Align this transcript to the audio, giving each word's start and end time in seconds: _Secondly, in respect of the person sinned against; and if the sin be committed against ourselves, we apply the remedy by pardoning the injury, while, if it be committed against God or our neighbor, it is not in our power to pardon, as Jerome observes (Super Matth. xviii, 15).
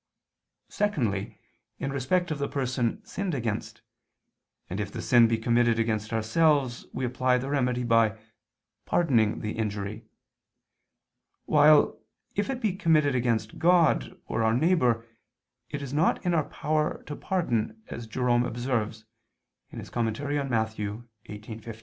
_Secondly, 0.73 1.37
in 1.77 1.93
respect 1.93 2.31
of 2.31 2.39
the 2.39 2.47
person 2.47 3.05
sinned 3.05 3.35
against; 3.35 3.83
and 4.67 4.79
if 4.79 4.91
the 4.91 4.99
sin 4.99 5.27
be 5.27 5.37
committed 5.37 5.77
against 5.77 6.11
ourselves, 6.11 6.87
we 6.91 7.05
apply 7.05 7.37
the 7.37 7.51
remedy 7.51 7.83
by 7.83 8.17
pardoning 8.87 9.41
the 9.41 9.51
injury, 9.51 10.05
while, 11.45 11.99
if 12.33 12.49
it 12.49 12.59
be 12.61 12.75
committed 12.75 13.13
against 13.13 13.59
God 13.59 14.19
or 14.25 14.41
our 14.41 14.55
neighbor, 14.55 15.05
it 15.69 15.83
is 15.83 15.93
not 15.93 16.25
in 16.25 16.33
our 16.33 16.45
power 16.49 17.03
to 17.05 17.15
pardon, 17.15 17.83
as 17.89 18.07
Jerome 18.07 18.43
observes 18.43 19.05
(Super 19.69 20.01
Matth. 20.45 20.71
xviii, 20.77 21.03
15). 21.59 21.73